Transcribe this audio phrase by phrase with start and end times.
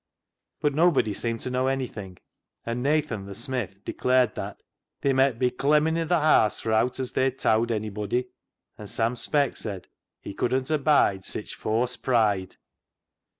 [0.61, 2.17] But nobody seemed to know anything,
[2.65, 4.63] and Nathan the smith declared that"
[5.01, 8.25] They met be clemmin' i' th' haase for owt as they towd onybody";
[8.79, 12.55] and Sam Speck said he" couldn't abide sitch fawse pride."